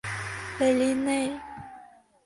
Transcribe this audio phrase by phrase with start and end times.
[0.59, 1.31] 韦利内。